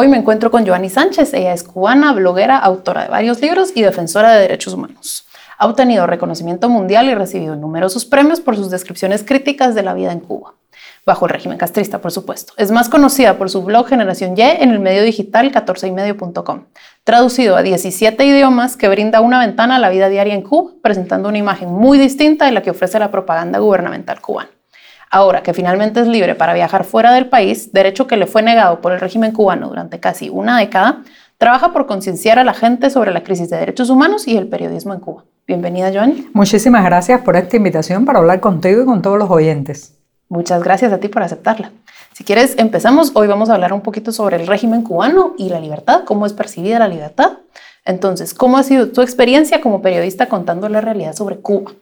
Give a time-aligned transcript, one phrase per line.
[0.00, 1.34] Hoy me encuentro con Joanny Sánchez.
[1.34, 5.26] Ella es cubana, bloguera, autora de varios libros y defensora de derechos humanos.
[5.58, 10.12] Ha obtenido reconocimiento mundial y recibido numerosos premios por sus descripciones críticas de la vida
[10.12, 10.54] en Cuba,
[11.04, 12.52] bajo el régimen castrista, por supuesto.
[12.58, 16.66] Es más conocida por su blog Generación Y en el medio digital 14ymedio.com,
[17.02, 21.28] traducido a 17 idiomas que brinda una ventana a la vida diaria en Cuba, presentando
[21.28, 24.50] una imagen muy distinta de la que ofrece la propaganda gubernamental cubana.
[25.10, 28.80] Ahora que finalmente es libre para viajar fuera del país, derecho que le fue negado
[28.80, 31.02] por el régimen cubano durante casi una década,
[31.38, 34.92] trabaja por concienciar a la gente sobre la crisis de derechos humanos y el periodismo
[34.92, 35.24] en Cuba.
[35.46, 36.26] Bienvenida, Joan.
[36.34, 39.94] Muchísimas gracias por esta invitación para hablar contigo y con todos los oyentes.
[40.28, 41.72] Muchas gracias a ti por aceptarla.
[42.12, 43.12] Si quieres, empezamos.
[43.14, 46.34] Hoy vamos a hablar un poquito sobre el régimen cubano y la libertad, cómo es
[46.34, 47.38] percibida la libertad.
[47.86, 51.72] Entonces, ¿cómo ha sido tu experiencia como periodista contando la realidad sobre Cuba?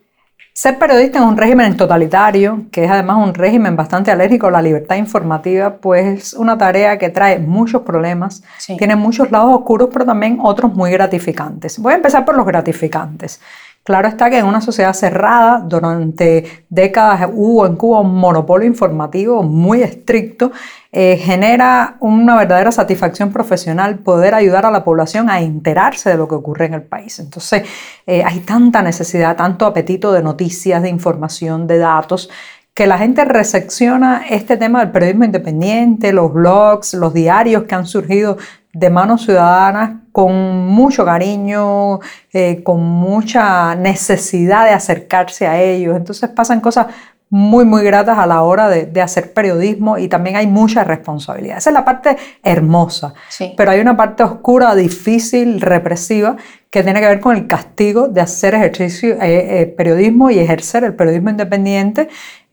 [0.57, 4.63] Ser periodista en un régimen totalitario, que es además un régimen bastante alérgico a la
[4.63, 8.43] libertad informativa, pues es una tarea que trae muchos problemas,
[8.79, 11.79] tiene muchos lados oscuros, pero también otros muy gratificantes.
[11.79, 13.39] Voy a empezar por los gratificantes.
[13.87, 19.45] Claro está que en una sociedad cerrada, durante décadas hubo en Cuba un monopolio informativo
[19.45, 20.51] muy estricto,
[20.91, 26.27] eh, genera una verdadera satisfacción profesional poder ayudar a la población a enterarse de lo
[26.27, 27.21] que ocurre en el país.
[27.21, 27.63] Entonces,
[28.09, 32.29] eh, hay tanta necesidad, tanto apetito de noticias, de información, de datos,
[32.75, 37.87] que la gente recepciona este tema del periodismo independiente, los blogs, los diarios que han
[37.87, 38.37] surgido
[38.73, 40.33] de manos ciudadanas con
[40.69, 42.01] mucho cariño,
[42.33, 45.95] eh, con mucha necesidad de acercarse a ellos.
[45.95, 46.87] Entonces pasan cosas
[47.29, 51.59] muy, muy gratas a la hora de, hacer periodismo y también hay mucha responsabilidad.
[51.59, 53.13] Esa es la parte hermosa,
[53.59, 56.37] pero hay una parte oscura, difícil, represiva,
[56.71, 60.85] que tiene que ver con el castigo de hacer ejercicio, eh, eh, periodismo y ejercer
[60.85, 62.09] el periodismo independiente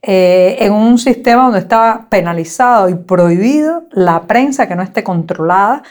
[0.06, 5.82] en un sistema donde está penalizado y prohibido la prensa que no esté controlada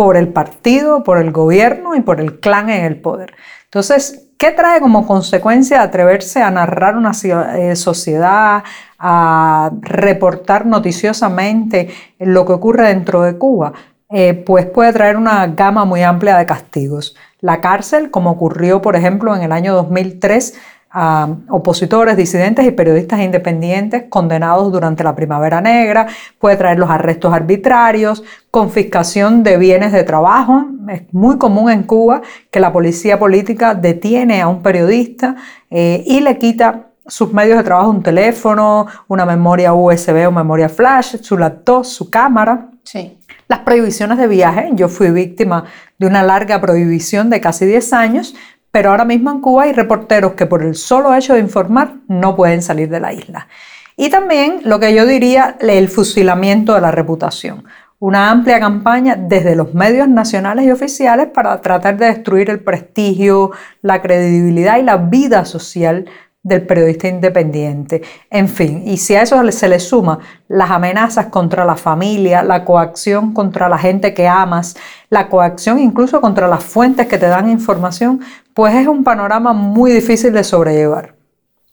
[0.00, 3.34] por el partido, por el gobierno y por el clan en el poder.
[3.64, 8.64] Entonces, ¿qué trae como consecuencia atreverse a narrar una eh, sociedad,
[8.98, 13.74] a reportar noticiosamente lo que ocurre dentro de Cuba?
[14.08, 17.14] Eh, pues puede traer una gama muy amplia de castigos.
[17.40, 20.54] La cárcel, como ocurrió, por ejemplo, en el año 2003,
[20.92, 26.08] a opositores, disidentes y periodistas independientes condenados durante la Primavera Negra,
[26.38, 30.64] puede traer los arrestos arbitrarios, confiscación de bienes de trabajo.
[30.88, 35.36] Es muy común en Cuba que la policía política detiene a un periodista
[35.70, 40.68] eh, y le quita sus medios de trabajo, un teléfono, una memoria USB o memoria
[40.68, 42.68] flash, su laptop, su cámara.
[42.84, 43.18] Sí.
[43.48, 44.70] Las prohibiciones de viaje.
[44.74, 45.64] Yo fui víctima
[45.98, 48.34] de una larga prohibición de casi 10 años
[48.70, 52.36] pero ahora mismo en Cuba hay reporteros que por el solo hecho de informar no
[52.36, 53.48] pueden salir de la isla.
[53.96, 57.64] Y también lo que yo diría, el fusilamiento de la reputación.
[57.98, 63.50] Una amplia campaña desde los medios nacionales y oficiales para tratar de destruir el prestigio,
[63.82, 66.06] la credibilidad y la vida social
[66.42, 68.02] del periodista independiente.
[68.30, 70.18] En fin, y si a eso se le suma
[70.48, 74.76] las amenazas contra la familia, la coacción contra la gente que amas,
[75.10, 78.20] la coacción incluso contra las fuentes que te dan información,
[78.54, 81.14] pues es un panorama muy difícil de sobrellevar.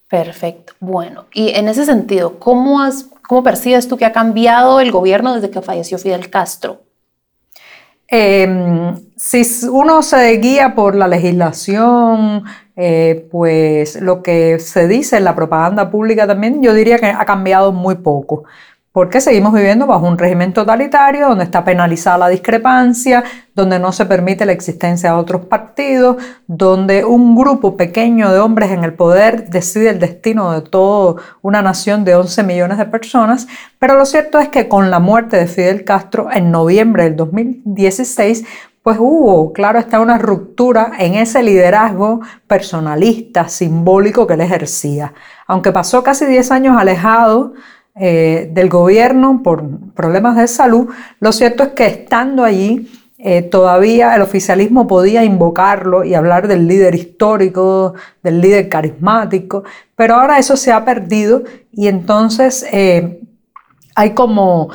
[0.09, 0.73] Perfecto.
[0.79, 5.35] Bueno, y en ese sentido, ¿cómo, has, cómo percibes tú que ha cambiado el gobierno
[5.35, 6.86] desde que falleció Fidel Castro?
[8.09, 12.43] Em, si uno se guía por la legislación,
[12.75, 17.25] eh, pues lo que se dice en la propaganda pública también, yo diría que ha
[17.25, 18.45] cambiado muy poco
[18.97, 24.07] porque seguimos viviendo bajo un régimen totalitario donde está penalizada la discrepancia, donde no se
[24.07, 29.51] permite la existencia de otros partidos, donde un grupo pequeño de hombres en el poder
[29.51, 34.39] decide el destino de toda una nación de 11 millones de personas, pero lo cierto
[34.39, 38.45] es que con la muerte de Fidel Castro en noviembre del 2016,
[38.81, 45.13] pues hubo, claro está, una ruptura en ese liderazgo personalista, simbólico que él ejercía.
[45.45, 47.53] Aunque pasó casi 10 años alejado,
[47.99, 49.63] eh, del gobierno por
[49.93, 50.89] problemas de salud,
[51.19, 56.67] lo cierto es que estando allí, eh, todavía el oficialismo podía invocarlo y hablar del
[56.67, 59.63] líder histórico, del líder carismático,
[59.95, 63.21] pero ahora eso se ha perdido y entonces eh,
[63.95, 64.69] hay como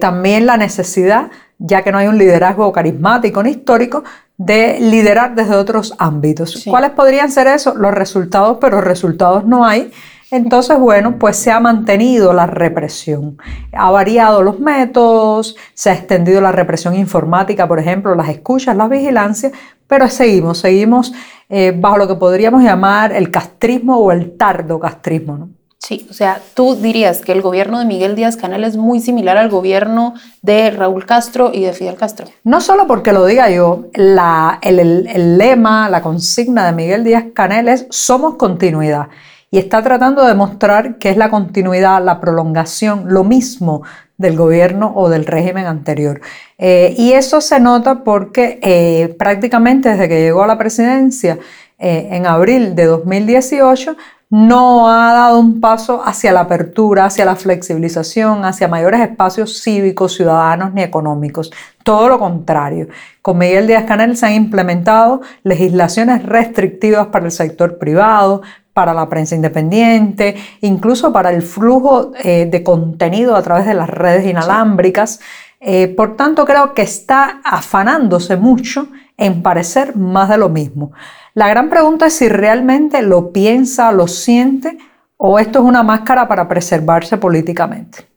[0.00, 4.02] también la necesidad, ya que no hay un liderazgo carismático ni histórico,
[4.38, 6.64] de liderar desde otros ámbitos.
[6.68, 7.74] ¿Cuáles podrían ser eso?
[7.74, 9.92] Los resultados, pero resultados no hay.
[10.32, 13.36] Entonces, bueno, pues se ha mantenido la represión.
[13.70, 18.88] Ha variado los métodos, se ha extendido la represión informática, por ejemplo, las escuchas, las
[18.88, 19.52] vigilancias,
[19.86, 21.12] pero seguimos, seguimos
[21.50, 25.36] eh, bajo lo que podríamos llamar el castrismo o el tardo castrismo.
[25.36, 25.50] ¿no?
[25.76, 29.36] Sí, o sea, tú dirías que el gobierno de Miguel Díaz Canel es muy similar
[29.36, 32.26] al gobierno de Raúl Castro y de Fidel Castro.
[32.42, 37.24] No solo porque lo diga yo, la, el, el lema, la consigna de Miguel Díaz
[37.34, 39.08] Canel es somos continuidad
[39.52, 43.82] y está tratando de mostrar que es la continuidad, la prolongación, lo mismo
[44.16, 46.22] del gobierno o del régimen anterior.
[46.56, 51.38] Eh, y eso se nota porque eh, prácticamente desde que llegó a la presidencia
[51.78, 53.94] eh, en abril de 2018,
[54.32, 60.14] no ha dado un paso hacia la apertura, hacia la flexibilización, hacia mayores espacios cívicos,
[60.14, 61.52] ciudadanos ni económicos.
[61.84, 62.88] Todo lo contrario.
[63.20, 68.40] Con Miguel Díaz Canel se han implementado legislaciones restrictivas para el sector privado,
[68.72, 73.88] para la prensa independiente, incluso para el flujo eh, de contenido a través de las
[73.88, 75.20] redes inalámbricas.
[75.60, 80.92] Eh, por tanto, creo que está afanándose mucho en parecer más de lo mismo.
[81.34, 84.78] La gran pregunta es si realmente lo piensa, lo siente
[85.16, 88.08] o esto es una máscara para preservarse políticamente.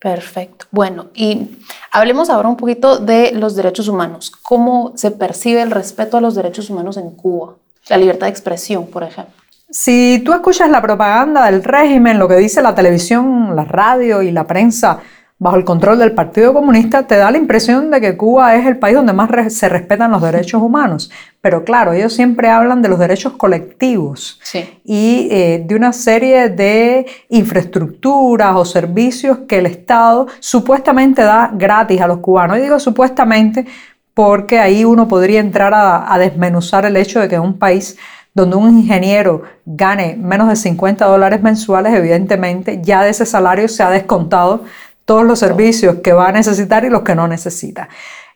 [0.00, 0.66] Perfecto.
[0.72, 1.58] Bueno, y
[1.92, 4.32] hablemos ahora un poquito de los derechos humanos.
[4.42, 7.54] ¿Cómo se percibe el respeto a los derechos humanos en Cuba?
[7.88, 9.41] La libertad de expresión, por ejemplo.
[9.72, 14.30] Si tú escuchas la propaganda del régimen, lo que dice la televisión, la radio y
[14.30, 14.98] la prensa
[15.38, 18.76] bajo el control del Partido Comunista, te da la impresión de que Cuba es el
[18.76, 21.10] país donde más se respetan los derechos humanos.
[21.40, 24.38] Pero claro, ellos siempre hablan de los derechos colectivos
[24.84, 32.02] y eh, de una serie de infraestructuras o servicios que el Estado supuestamente da gratis
[32.02, 32.58] a los cubanos.
[32.58, 33.64] Y digo supuestamente
[34.12, 37.96] porque ahí uno podría entrar a, a desmenuzar el hecho de que un país
[38.34, 43.82] donde un ingeniero gane menos de 50 dólares mensuales, evidentemente ya de ese salario se
[43.82, 44.64] ha descontado
[45.04, 47.88] todos los servicios que va a necesitar y los que no necesita.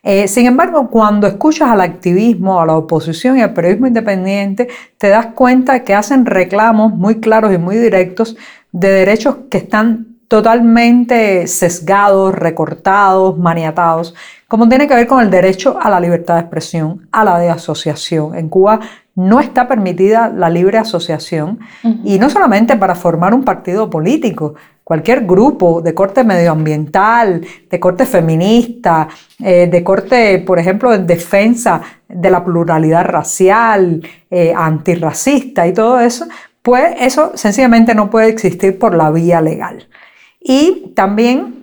[0.03, 4.67] Eh, sin embargo, cuando escuchas al activismo, a la oposición y al periodismo independiente,
[4.97, 8.37] te das cuenta que hacen reclamos muy claros y muy directos
[8.71, 14.13] de derechos que están totalmente sesgados, recortados, maniatados,
[14.47, 17.49] como tiene que ver con el derecho a la libertad de expresión, a la de
[17.49, 18.35] asociación.
[18.35, 18.79] En Cuba
[19.17, 21.59] no está permitida la libre asociación
[22.03, 24.53] y no solamente para formar un partido político,
[24.83, 29.07] cualquier grupo de corte medioambiental, de corte feminista,
[29.43, 35.99] eh, de corte, por ejemplo, en defensa de la pluralidad racial, eh, antirracista y todo
[35.99, 36.27] eso,
[36.61, 39.87] pues eso sencillamente no puede existir por la vía legal.
[40.39, 41.56] Y también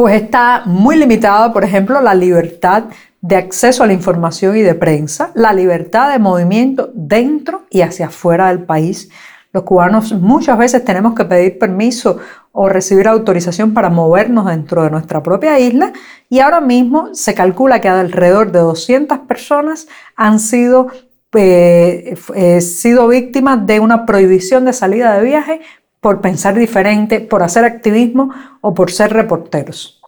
[0.00, 2.84] pues está muy limitado, por ejemplo, la libertad
[3.20, 8.06] de acceso a la información y de prensa, la libertad de movimiento dentro y hacia
[8.06, 9.10] afuera del país.
[9.52, 12.16] Los cubanos muchas veces tenemos que pedir permiso
[12.50, 15.92] o recibir autorización para movernos dentro de nuestra propia isla
[16.30, 19.86] y ahora mismo se calcula que alrededor de 200 personas
[20.16, 20.86] han sido,
[21.34, 25.60] eh, eh, sido víctimas de una prohibición de salida de viaje
[26.00, 28.30] por pensar diferente, por hacer activismo
[28.60, 30.00] o por ser reporteros.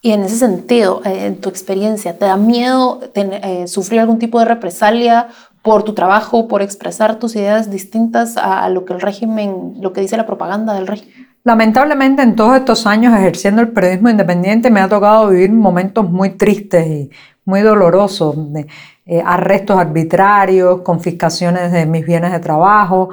[0.00, 4.38] Y en ese sentido, eh, en tu experiencia, ¿te da miedo eh, sufrir algún tipo
[4.38, 5.28] de represalia
[5.62, 10.00] por tu trabajo, por expresar tus ideas distintas a, lo que el régimen, lo que
[10.00, 11.28] dice la propaganda del régimen?
[11.44, 16.30] Lamentablemente en todos estos años ejerciendo el periodismo independiente me ha tocado vivir momentos muy
[16.30, 17.10] tristes y
[17.48, 18.66] muy dolorosos, de,
[19.06, 23.08] eh, arrestos arbitrarios, confiscaciones de mis bienes de trabajo.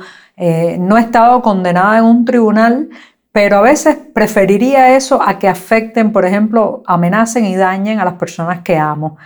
[0.79, 2.89] no he estado condenada en un tribunal,
[3.31, 8.15] pero a veces preferiría eso a que afecten, por ejemplo, amenacen y dañen a las
[8.15, 9.17] personas que amo.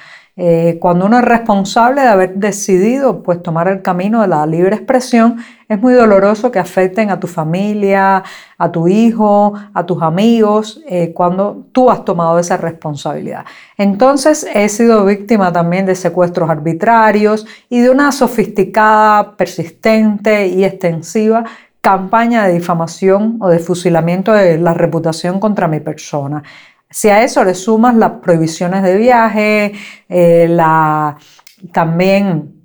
[0.41, 4.73] Eh, cuando uno es responsable de haber decidido pues, tomar el camino de la libre
[4.73, 5.35] expresión,
[5.67, 8.23] es muy doloroso que afecten a tu familia,
[8.57, 13.43] a tu hijo, a tus amigos, eh, cuando tú has tomado esa responsabilidad.
[13.77, 21.43] Entonces he sido víctima también de secuestros arbitrarios y de una sofisticada, persistente y extensiva
[21.81, 26.43] campaña de difamación o de fusilamiento de la reputación contra mi persona.
[26.89, 29.73] Si a eso le sumas las prohibiciones de viaje,
[30.07, 31.17] eh, la,
[31.71, 32.55] también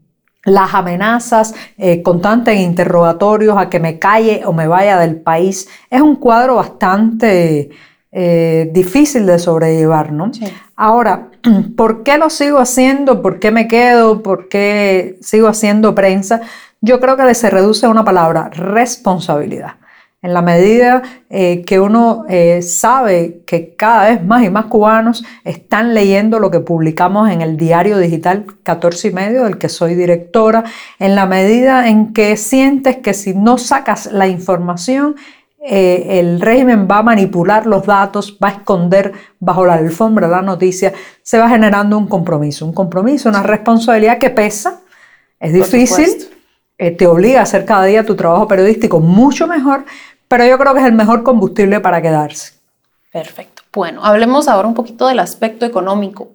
[0.45, 6.00] las amenazas eh, constantes interrogatorios a que me calle o me vaya del país, es
[6.00, 7.71] un cuadro bastante
[8.12, 10.31] eh, difícil de sobrellevar, ¿no?
[10.76, 11.31] Ahora,
[11.76, 13.23] ¿por qué lo sigo haciendo?
[13.23, 14.23] ¿Por qué me quedo?
[14.23, 16.40] ¿Por qué sigo haciendo prensa?
[16.85, 19.76] yo creo que se reduce a una palabra, responsabilidad.
[20.25, 25.23] En la medida eh, que uno eh, sabe que cada vez más y más cubanos
[25.45, 29.95] están leyendo lo que publicamos en el diario digital 14 y medio, del que soy
[29.95, 30.64] directora,
[30.99, 35.14] en la medida en que sientes que si no sacas la información,
[35.62, 40.40] eh, el régimen va a manipular los datos, va a esconder bajo la alfombra la
[40.40, 44.81] noticia, se va generando un compromiso, un compromiso, una responsabilidad que pesa,
[45.38, 46.31] es difícil,
[46.76, 49.85] te obliga a hacer cada día tu trabajo periodístico mucho mejor,
[50.37, 52.55] pero yo creo que es el mejor combustible para quedarse.
[53.12, 53.62] Perfecto.
[53.73, 56.33] Bueno, hablemos ahora un poquito del aspecto económico.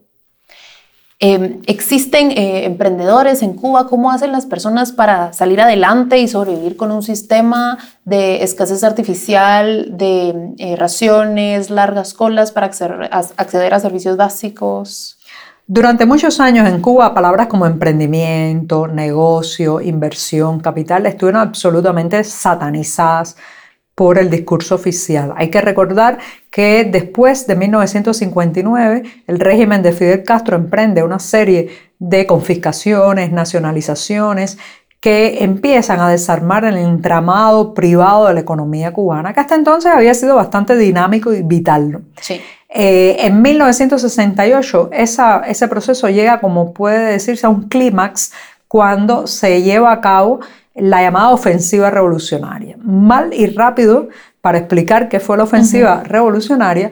[1.20, 3.90] Em, ¿Existen eh, emprendedores en Cuba?
[3.90, 9.88] ¿Cómo hacen las personas para salir adelante y sobrevivir con un sistema de escasez artificial,
[9.98, 15.18] de eh, raciones, largas colas para acceder a servicios básicos?
[15.68, 23.36] Durante muchos años en Cuba, palabras como emprendimiento, negocio, inversión, capital estuvieron absolutamente satanizadas
[24.00, 25.34] por el discurso oficial.
[25.36, 31.68] Hay que recordar que después de 1959 el régimen de Fidel Castro emprende una serie
[32.00, 34.58] de confiscaciones, nacionalizaciones
[35.02, 40.14] que empiezan a desarmar el entramado privado de la economía cubana, que hasta entonces había
[40.14, 42.02] sido bastante dinámico y vital.
[42.70, 48.32] Eh, en 1968 ese proceso llega, como puede decirse, a un clímax
[48.70, 50.40] cuando se lleva a cabo
[50.82, 52.78] la llamada ofensiva revolucionaria.
[52.84, 54.10] Mal y rápido
[54.42, 56.92] para explicar qué fue la ofensiva revolucionaria,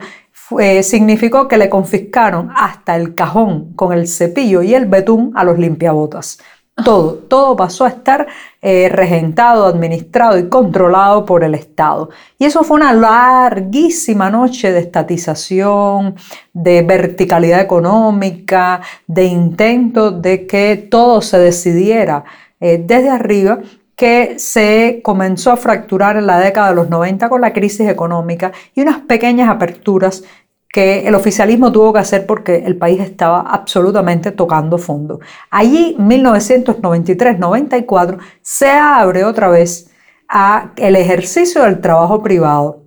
[0.82, 5.58] significó que le confiscaron hasta el cajón con el cepillo y el betún a los
[5.58, 6.38] limpiabotas.
[6.84, 8.28] Todo, todo pasó a estar
[8.62, 12.10] eh, regentado, administrado y controlado por el Estado.
[12.38, 16.14] Y eso fue una larguísima noche de estatización,
[16.52, 22.22] de verticalidad económica, de intento de que todo se decidiera
[22.60, 23.58] eh, desde arriba
[23.98, 28.52] que se comenzó a fracturar en la década de los 90 con la crisis económica
[28.72, 30.22] y unas pequeñas aperturas
[30.68, 35.18] que el oficialismo tuvo que hacer porque el país estaba absolutamente tocando fondo.
[35.50, 39.90] Allí, 1993-94, se abre otra vez
[40.28, 42.84] a el ejercicio del trabajo privado.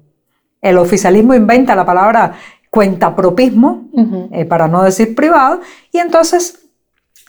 [0.61, 2.35] El oficialismo inventa la palabra
[2.69, 3.89] cuentapropismo,
[4.31, 5.59] eh, para no decir privado,
[5.91, 6.60] y entonces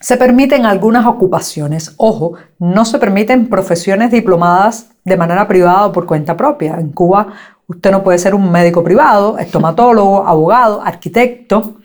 [0.02, 1.94] se permiten algunas ocupaciones.
[1.96, 6.74] Ojo, no se permiten profesiones diplomadas de manera privada o por cuenta propia.
[6.74, 7.28] En Cuba
[7.68, 11.76] usted no puede ser un médico privado, estomatólogo, abogado, arquitecto,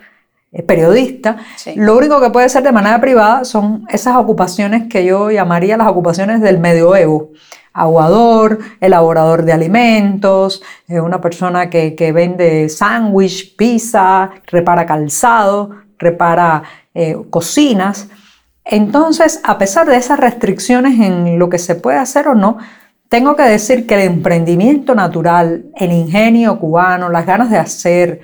[0.52, 1.38] eh, periodista.
[1.76, 5.88] Lo único que puede ser de manera privada son esas ocupaciones que yo llamaría las
[5.88, 7.30] ocupaciones del medioevo.
[7.72, 16.64] Aguador, elaborador de alimentos, eh, una persona que, que vende sándwich, pizza, repara calzado, repara
[16.94, 18.08] eh, cocinas.
[18.66, 22.58] Entonces, a pesar de esas restricciones en lo que se puede hacer o no,
[23.10, 28.22] tengo que decir que el emprendimiento natural, el ingenio cubano, las ganas de hacer,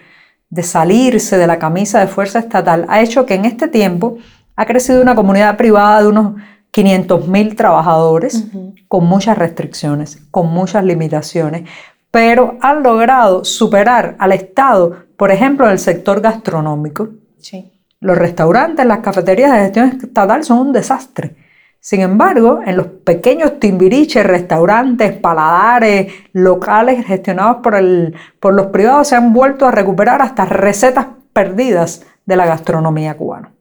[0.50, 4.18] de salirse de la camisa de fuerza estatal, ha hecho que en este tiempo
[4.56, 6.34] ha crecido una comunidad privada de unos
[6.74, 8.46] 500.000 trabajadores
[8.88, 11.70] con muchas restricciones, con muchas limitaciones,
[12.12, 17.10] pero han logrado superar al Estado, por ejemplo, en el sector gastronómico.
[17.44, 17.72] Sí.
[18.00, 21.36] Los restaurantes, las cafeterías de gestión estatal son un desastre.
[21.80, 29.10] Sin embargo, en los pequeños timbiriches, restaurantes, paladares, locales gestionados por, el, por los privados
[29.10, 33.52] se han vuelto a recuperar hasta recetas perdidas de la gastronomía cubana.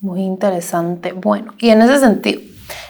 [0.00, 1.12] Muy interesante.
[1.12, 2.40] Bueno, y en ese sentido,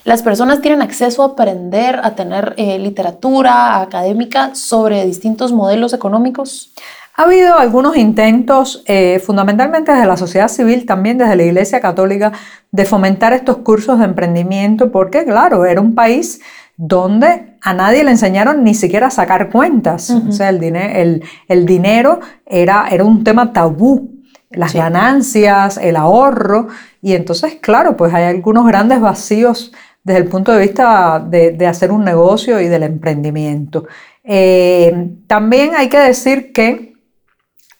[0.04, 6.72] las personas tienen acceso a aprender, a tener eh, literatura académica sobre distintos modelos económicos.
[7.14, 12.32] Ha habido algunos intentos, eh, fundamentalmente desde la sociedad civil, también desde la Iglesia Católica,
[12.70, 16.40] de fomentar estos cursos de emprendimiento, porque claro, era un país
[16.78, 20.10] donde a nadie le enseñaron ni siquiera a sacar cuentas.
[20.10, 26.68] O sea, el, el, dinero era, era un tema tabú, las ganancias, el ahorro,
[27.02, 31.92] y entonces, claro, pues hay algunos grandes vacíos desde el punto de vista de, hacer
[31.92, 33.86] un negocio y del emprendimiento.
[34.24, 36.91] Eh, también hay que decir que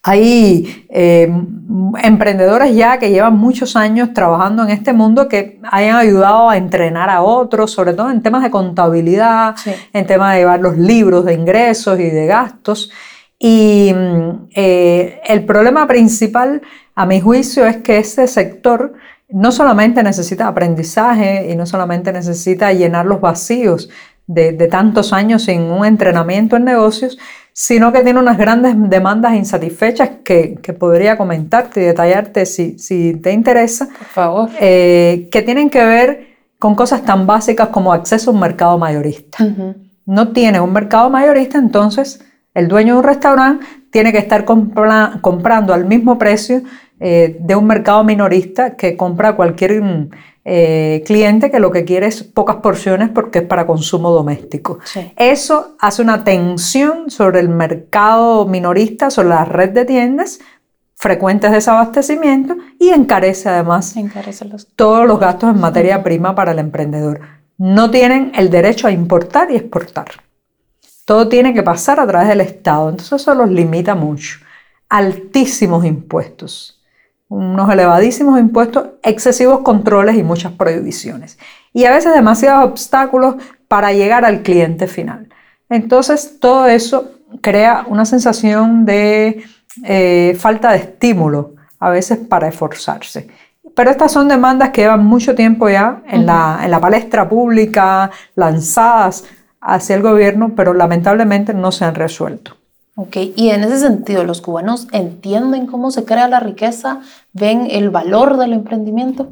[0.05, 1.31] hay eh,
[2.03, 7.09] emprendedores ya que llevan muchos años trabajando en este mundo que hayan ayudado a entrenar
[7.09, 9.55] a otros, sobre todo en temas de contabilidad,
[9.93, 12.91] en temas de llevar los libros de ingresos y de gastos.
[13.39, 16.61] Y mm, eh, el problema principal,
[16.95, 18.93] a mi juicio, es que ese sector
[19.29, 23.89] no solamente necesita aprendizaje y no solamente necesita llenar los vacíos
[24.27, 27.17] de, de tantos años sin un entrenamiento en negocios,
[27.53, 33.31] sino que tiene unas grandes demandas insatisfechas que, podría comentarte y detallarte si, si te
[33.31, 33.87] interesa.
[33.87, 34.49] Por favor.
[34.59, 39.37] Eh, que tienen que ver con cosas tan básicas como acceso a un mercado mayorista.
[40.05, 45.73] no tiene un mercado mayorista, entonces el dueño de un restaurante tiene que estar comprando
[45.73, 46.63] al mismo precio
[46.99, 49.83] eh, de un mercado minorista que compra cualquier
[50.45, 54.79] eh, cliente que lo que quiere es pocas porciones porque es para consumo doméstico.
[55.15, 60.39] Eso hace una tensión sobre el mercado minorista, sobre la red de tiendas
[60.95, 63.93] frecuentes desabastecimiento y encarece además
[64.75, 67.19] todos los gastos en materia prima para el emprendedor.
[67.57, 70.07] No tienen el derecho a importar y exportar.
[71.05, 74.39] Todo tiene que pasar a través del Estado, entonces eso los limita mucho.
[74.87, 76.81] Altísimos impuestos,
[77.33, 81.39] unos elevadísimos impuestos, excesivos controles y muchas prohibiciones.
[81.73, 83.35] Y a veces demasiados obstáculos
[83.67, 85.29] para llegar al cliente final.
[85.67, 87.11] Entonces todo eso
[87.41, 89.43] crea una sensación de
[89.83, 93.27] eh, falta de estímulo a veces para esforzarse.
[93.75, 98.11] Pero estas son demandas que llevan mucho tiempo ya en, la, en la palestra pública,
[98.35, 99.23] lanzadas
[99.59, 102.57] hacia el gobierno, pero lamentablemente no se han resuelto.
[102.95, 107.01] Ok, y en ese sentido, ¿los cubanos entienden cómo se crea la riqueza?
[107.31, 109.31] ¿Ven el valor del emprendimiento?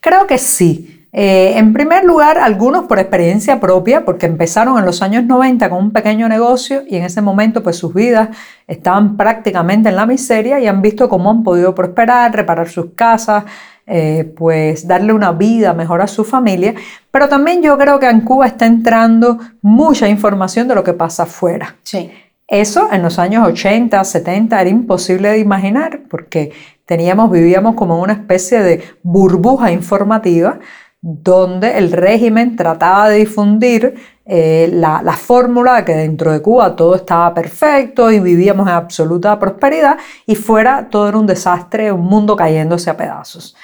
[0.00, 1.06] Creo que sí.
[1.12, 5.78] Eh, en primer lugar, algunos por experiencia propia, porque empezaron en los años 90 con
[5.78, 8.28] un pequeño negocio y en ese momento pues sus vidas
[8.68, 13.44] estaban prácticamente en la miseria y han visto cómo han podido prosperar, reparar sus casas,
[13.86, 16.74] eh, pues darle una vida mejor a su familia.
[17.10, 21.22] Pero también yo creo que en Cuba está entrando mucha información de lo que pasa
[21.22, 21.76] afuera.
[21.82, 22.10] Sí.
[22.48, 26.52] Eso en los años 80, 70 era imposible de imaginar porque
[26.84, 30.60] teníamos, vivíamos como una especie de burbuja informativa
[31.00, 36.74] donde el régimen trataba de difundir eh, la, la, fórmula de que dentro de Cuba
[36.74, 42.06] todo estaba perfecto y vivíamos en absoluta prosperidad y fuera todo era un desastre, un
[42.06, 43.56] mundo cayéndose a pedazos.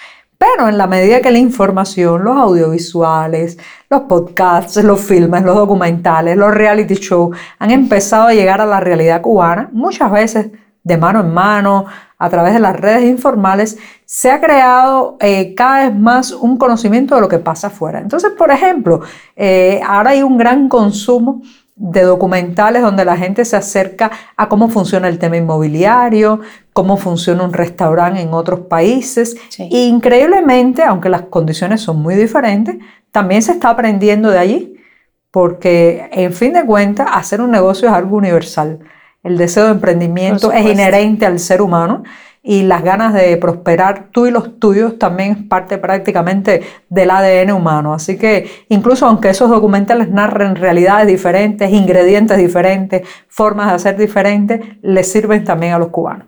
[0.42, 3.58] Pero en la medida que la información, los audiovisuales,
[3.88, 8.80] los podcasts, los filmes, los documentales, los reality shows han empezado a llegar a la
[8.80, 10.50] realidad cubana, muchas veces
[10.82, 11.86] de mano en mano,
[12.18, 17.14] a través de las redes informales, se ha creado eh, cada vez más un conocimiento
[17.14, 18.00] de lo que pasa afuera.
[18.00, 19.00] Entonces, por ejemplo,
[19.36, 21.40] eh, ahora hay un gran consumo
[21.74, 26.40] de documentales donde la gente se acerca a cómo funciona el tema inmobiliario,
[26.72, 29.36] cómo funciona un restaurante en otros países.
[29.58, 32.76] E increíblemente, aunque las condiciones son muy diferentes,
[33.10, 34.76] también se está aprendiendo de allí,
[35.30, 38.80] porque en fin de cuentas, hacer un negocio es algo universal.
[39.22, 42.02] El deseo de emprendimiento es inherente al ser humano
[42.42, 47.52] y las ganas de prosperar tú y los tuyos también es parte prácticamente del ADN
[47.52, 47.94] humano.
[47.94, 54.60] Así que incluso aunque esos documentales narren realidades diferentes, ingredientes diferentes, formas de hacer diferentes,
[54.82, 56.26] les sirven también a los cubanos.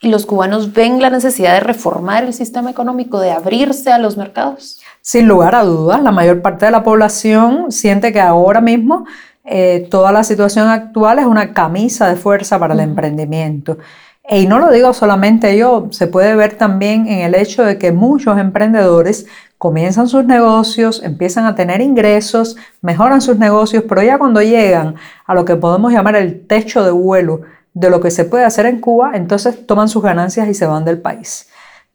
[0.00, 4.16] ¿Y los cubanos ven la necesidad de reformar el sistema económico, de abrirse a los
[4.16, 4.82] mercados?
[5.00, 9.06] Sin lugar a dudas, la mayor parte de la población siente que ahora mismo
[9.44, 13.78] eh, toda la situación actual es una camisa de fuerza para el emprendimiento.
[14.26, 17.92] Y no lo digo solamente yo, se puede ver también en el hecho de que
[17.92, 19.26] muchos emprendedores
[19.58, 24.94] comienzan sus negocios, empiezan a tener ingresos, mejoran sus negocios, pero ya cuando llegan
[25.26, 27.42] a lo que podemos llamar el techo de vuelo
[27.74, 30.86] de lo que se puede hacer en Cuba, entonces toman sus ganancias y se van
[30.86, 31.50] del país,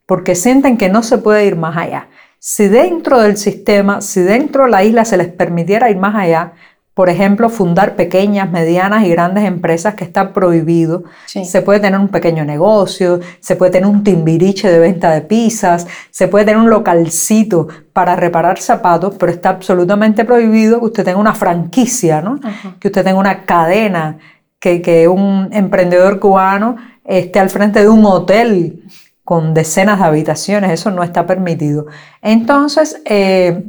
[0.05, 2.09] porque sienten que no se puede ir más allá.
[2.37, 6.53] Si dentro del sistema, si dentro de la isla se les permitiera ir más allá,
[6.99, 11.05] por ejemplo, fundar pequeñas, medianas y grandes empresas que está prohibido.
[11.25, 15.87] Se puede tener un pequeño negocio, se puede tener un timbiriche de venta de pizzas,
[16.11, 21.19] se puede tener un localcito para reparar zapatos, pero está absolutamente prohibido que usted tenga
[21.19, 22.37] una franquicia, ¿no?
[22.81, 24.17] que usted tenga una cadena,
[24.59, 28.83] que, que un emprendedor cubano esté al frente de un hotel
[29.23, 31.85] con decenas de habitaciones, eso no está permitido.
[32.21, 33.63] Entonces, eh,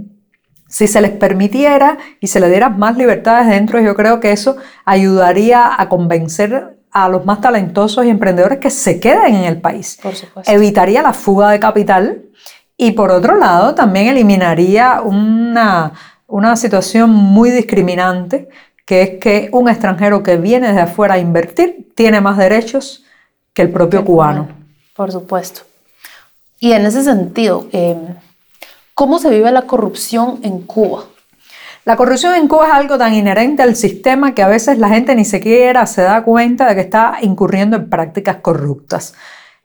[0.70, 4.56] si se les permitiera y se les diera más libertades dentro, yo creo que eso
[4.84, 9.98] ayudaría a convencer a los más talentosos y emprendedores que se queden en el país.
[10.00, 10.14] Por
[10.46, 12.22] Evitaría la fuga de capital
[12.76, 15.92] y por otro lado también eliminaría una,
[16.28, 18.48] una situación muy discriminante,
[18.86, 23.04] que es que un extranjero que viene de afuera a invertir tiene más derechos
[23.54, 24.48] que el propio cubano.
[24.94, 25.62] Por supuesto.
[26.60, 27.96] Y en ese sentido, eh,
[29.00, 31.04] ¿Cómo se vive la corrupción en Cuba?
[31.86, 35.14] La corrupción en Cuba es algo tan inherente al sistema que a veces la gente
[35.14, 39.14] ni siquiera se da cuenta de que está incurriendo en prácticas corruptas.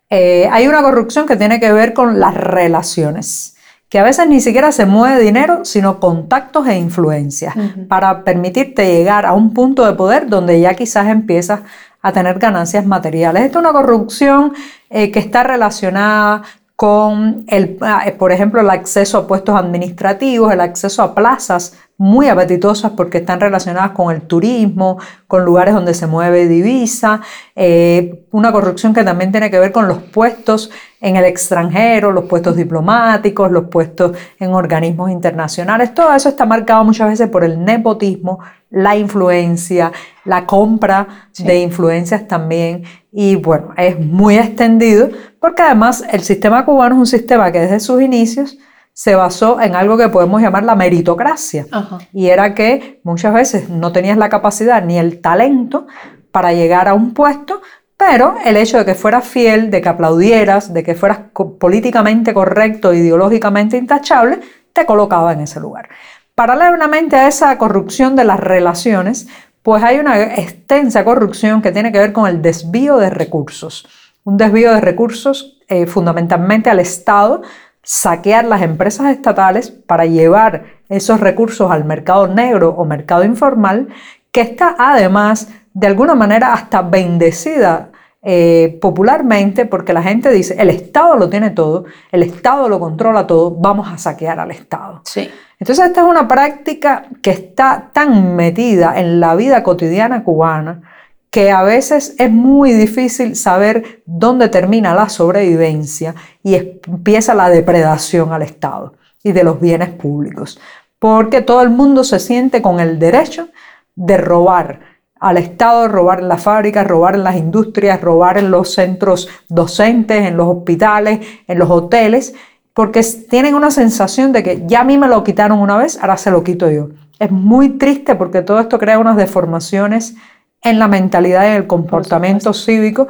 [0.10, 3.58] Eh, hay una corrupción que tiene que ver con las relaciones,
[3.90, 7.56] que a veces ni siquiera se mueve dinero, sino contactos e influencias,
[7.90, 11.60] para permitirte llegar a un punto de poder donde ya quizás empiezas
[12.02, 13.44] a tener ganancias materiales.
[13.44, 14.54] Esta es una corrupción
[14.90, 16.44] eh, que está relacionada
[16.76, 22.28] con, el, ah, por ejemplo, el acceso a puestos administrativos, el acceso a plazas muy
[22.28, 27.22] apetitosas porque están relacionadas con el turismo, con lugares donde se mueve divisa,
[27.56, 30.70] eh, una corrupción que también tiene que ver con los puestos
[31.06, 35.94] en el extranjero, los puestos diplomáticos, los puestos en organismos internacionales.
[35.94, 38.40] Todo eso está marcado muchas veces por el nepotismo,
[38.72, 39.92] la influencia,
[40.24, 42.86] la compra de influencias también.
[43.12, 47.80] Y bueno, es muy extendido porque además el sistema cubano es un sistema que desde
[47.80, 48.58] sus inicios
[48.92, 51.68] se basó en algo que podemos llamar la meritocracia.
[52.14, 55.86] Y era que muchas veces no tenías la capacidad ni el talento
[56.32, 57.62] para llegar a un puesto,
[58.08, 61.20] pero el hecho de que fueras fiel, de que aplaudieras, de que fueras
[61.60, 64.40] políticamente correcto, ideológicamente intachable,
[64.74, 65.90] te colocaba en ese lugar.
[66.36, 69.28] Paralelamente a esa corrupción de las relaciones,
[69.64, 73.88] pues hay una extensa corrupción que tiene que ver con el desvío de recursos.
[74.24, 77.42] Un desvío de recursos eh, fundamentalmente al Estado
[77.82, 83.88] saquear las empresas estatales para llevar esos recursos al mercado negro o mercado informal,
[84.32, 87.90] que está además de alguna manera hasta bendecida
[88.28, 93.28] eh, popularmente porque la gente dice, el Estado lo tiene todo, el Estado lo controla
[93.28, 95.02] todo, vamos a saquear al Estado.
[95.06, 95.30] Sí.
[95.60, 100.82] Entonces esta es una práctica que está tan metida en la vida cotidiana cubana,
[101.30, 108.34] que a veces es muy difícil saber dónde termina la sobrevivencia y empieza la depredación
[108.34, 110.60] al Estado y de los bienes públicos,
[110.98, 113.50] porque todo el mundo se siente con el derecho
[113.94, 114.95] de robar
[115.26, 120.24] al Estado, robar en las fábricas, robar en las industrias, robar en los centros docentes,
[120.24, 122.36] en los hospitales, en los hoteles,
[122.76, 126.18] porque tienen una sensación de que ya a mí me lo quitaron una vez, ahora
[126.18, 126.90] se lo quito yo.
[127.18, 130.16] Es muy triste porque todo esto crea unas deformaciones
[130.62, 133.08] en la mentalidad y en el comportamiento cívico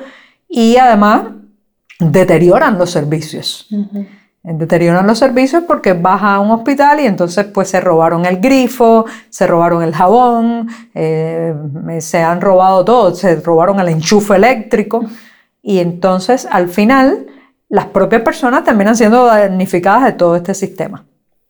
[0.48, 1.24] y además
[2.00, 3.68] deterioran los servicios.
[4.48, 9.06] Deterioran los servicios porque vas a un hospital y entonces pues se robaron el grifo,
[9.30, 11.54] se robaron el jabón, eh,
[12.00, 15.04] se han robado todo, se robaron el enchufe eléctrico
[15.64, 17.26] y entonces al final
[17.70, 21.04] las propias personas terminan siendo damnificadas de todo este sistema.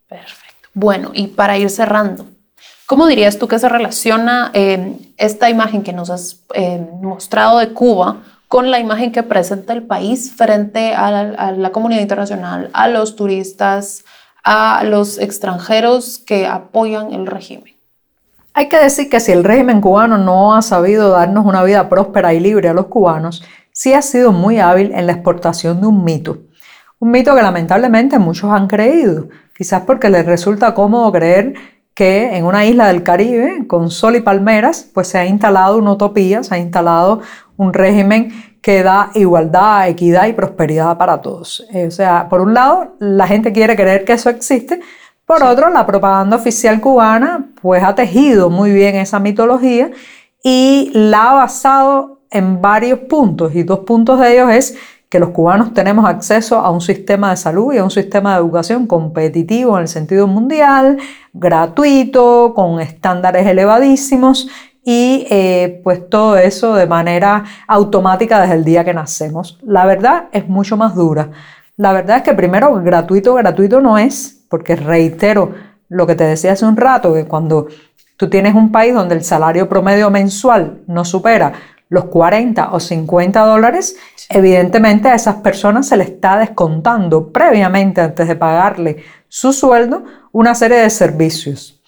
[0.07, 0.69] Perfecto.
[0.73, 2.25] Bueno, y para ir cerrando,
[2.85, 7.69] ¿Cómo dirías tú que se relaciona eh, esta imagen que nos has eh, mostrado de
[7.69, 8.21] Cuba
[8.55, 14.05] con la imagen que presenta el país frente a la, comunidad internacional, a los turistas,
[14.45, 17.75] a los extranjeros que apoyan el régimen?
[18.53, 22.33] Hay que decir que si el régimen cubano no ha sabido darnos una vida próspera
[22.33, 26.05] y libre a los cubanos, sí ha sido muy hábil en la exportación de un
[26.05, 26.37] mito.
[26.99, 31.55] Un mito que lamentablemente muchos han creído, quizás porque les resulta cómodo creer
[31.95, 35.93] que en una isla del Caribe, con sol y palmeras, pues se ha instalado una
[35.93, 37.21] utopía, se ha instalado
[37.57, 41.65] un régimen que da igualdad, equidad y prosperidad para todos.
[41.73, 44.79] Eh, o sea, por un lado, la gente quiere creer que eso existe,
[45.25, 49.89] por otro, la propaganda oficial cubana pues ha tejido muy bien esa mitología
[50.43, 53.55] y la ha basado en varios puntos.
[53.55, 54.77] Y dos puntos de ellos es
[55.09, 58.39] que los cubanos tenemos acceso a un sistema de salud y a un sistema de
[58.41, 60.97] educación competitivo en el sentido mundial,
[61.33, 64.47] gratuito, con estándares elevadísimos
[64.87, 69.57] y eh, pues todo eso de manera automática desde el día que nacemos.
[69.63, 71.31] La verdad es mucho más dura.
[71.75, 75.53] La verdad es que primero gratuito, gratuito no es, porque reitero
[75.89, 77.67] lo que te decía hace un rato, que cuando
[78.15, 81.53] tú tienes un país donde el salario promedio mensual no supera
[81.89, 83.97] los 40 o 50 dólares,
[84.29, 90.53] evidentemente a esas personas se le está descontando previamente, antes de pagarle su sueldo, una
[90.53, 91.81] serie de servicios.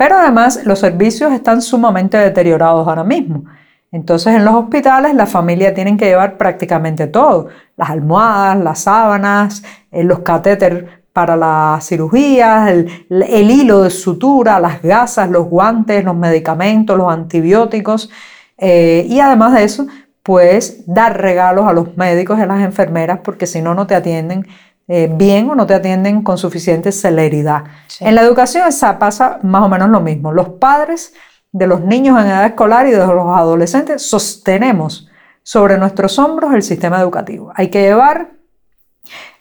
[0.00, 3.44] Pero además los servicios están sumamente deteriorados ahora mismo.
[3.92, 9.62] Entonces en los hospitales la familia tienen que llevar prácticamente todo, las almohadas, las sábanas,
[9.90, 16.16] eh, los catéteres para las cirugías, el, hilo de sutura, las gasas, los guantes, los
[16.16, 18.08] medicamentos, los antibióticos.
[18.56, 19.86] Eh, y además de eso,
[20.22, 23.94] pues dar regalos a los médicos y a las enfermeras porque si no, no te
[23.94, 24.46] atienden
[24.92, 27.62] eh, bien o no te atienden con suficiente celeridad.
[28.00, 30.32] En la educación esa pasa más o menos lo mismo.
[30.32, 31.14] Los padres
[31.52, 35.08] de los niños en edad escolar y de los adolescentes sostenemos
[35.44, 37.52] sobre nuestros hombros el sistema educativo.
[37.54, 38.32] Hay que llevar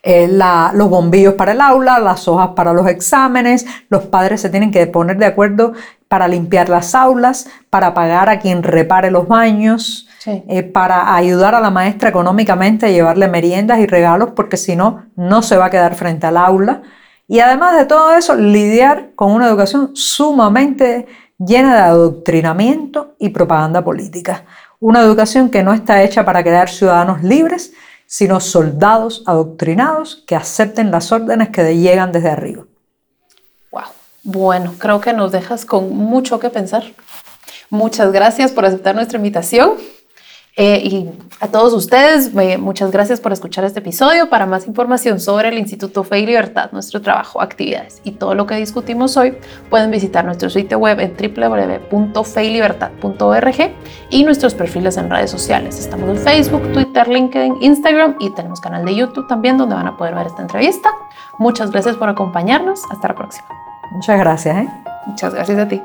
[0.03, 4.69] eh, los bombillos para el aula, las hojas para los exámenes, los padres se tienen
[4.69, 5.73] que poner de acuerdo
[6.07, 11.61] para limpiar las aulas, para pagar a quien repare los baños, eh, para ayudar a
[11.61, 15.69] la maestra económicamente a llevarle meriendas y regalos, porque si no, no se va a
[15.69, 16.81] quedar frente al aula.
[17.27, 23.83] Y además de todo eso, lidiar con una educación sumamente llena de adoctrinamiento y propaganda
[23.83, 24.45] política.
[24.79, 27.73] Una educación que no está hecha para crear ciudadanos libres,
[28.05, 32.63] sino soldados adoctrinados que acepten las órdenes que llegan desde arriba.
[33.71, 33.83] Wow.
[34.23, 36.83] Bueno, creo que nos dejas con mucho que pensar.
[37.69, 39.73] Muchas gracias por aceptar nuestra invitación.
[40.57, 41.09] Eh, y
[41.39, 44.29] a todos ustedes, muchas gracias por escuchar este episodio.
[44.29, 48.45] Para más información sobre el Instituto Fe y Libertad, nuestro trabajo, actividades y todo lo
[48.45, 49.37] que discutimos hoy,
[49.69, 53.71] pueden visitar nuestro sitio web en www.feylibertad.org
[54.09, 55.79] y nuestros perfiles en redes sociales.
[55.79, 59.95] Estamos en Facebook, Twitter, LinkedIn, Instagram y tenemos canal de YouTube también donde van a
[59.95, 60.89] poder ver esta entrevista.
[61.37, 62.81] Muchas gracias por acompañarnos.
[62.91, 63.47] Hasta la próxima.
[63.91, 64.57] Muchas gracias.
[64.57, 64.69] ¿eh?
[65.07, 65.81] Muchas gracias a ti.